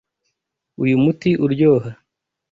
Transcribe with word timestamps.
Uyu 0.81 0.95
muti 1.03 1.29
uryoha. 1.45 1.89